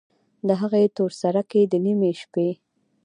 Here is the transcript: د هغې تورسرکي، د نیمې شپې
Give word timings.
د 0.47 0.49
هغې 0.61 0.83
تورسرکي، 0.97 1.61
د 1.71 1.73
نیمې 1.85 2.11
شپې 2.21 2.49